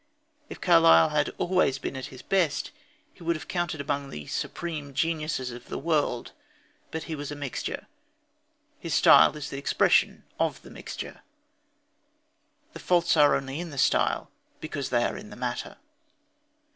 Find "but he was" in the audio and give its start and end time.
6.89-7.29